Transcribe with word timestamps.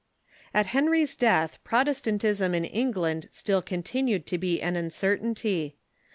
At 0.51 0.65
Henry's 0.73 1.15
death 1.15 1.59
Protestantism 1.63 2.55
in 2.55 2.65
England 2.65 3.27
still 3.29 3.61
continued 3.61 4.25
to 4.25 4.39
be 4.39 4.59
an 4.59 4.75
uncertainty. 4.75 5.75